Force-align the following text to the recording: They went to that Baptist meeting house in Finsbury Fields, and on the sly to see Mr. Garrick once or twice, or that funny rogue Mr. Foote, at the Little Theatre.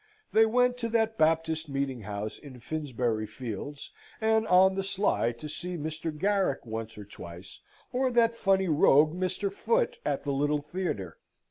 They 0.33 0.47
went 0.47 0.79
to 0.79 0.89
that 0.89 1.15
Baptist 1.15 1.69
meeting 1.69 2.01
house 2.01 2.39
in 2.39 2.59
Finsbury 2.59 3.27
Fields, 3.27 3.91
and 4.19 4.47
on 4.47 4.73
the 4.73 4.81
sly 4.81 5.31
to 5.33 5.47
see 5.47 5.77
Mr. 5.77 6.11
Garrick 6.11 6.65
once 6.65 6.97
or 6.97 7.05
twice, 7.05 7.59
or 7.93 8.09
that 8.09 8.35
funny 8.35 8.67
rogue 8.67 9.13
Mr. 9.13 9.53
Foote, 9.53 9.97
at 10.03 10.23
the 10.23 10.33
Little 10.33 10.63
Theatre. 10.63 11.19